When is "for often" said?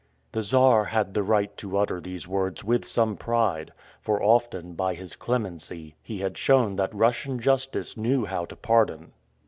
4.01-4.73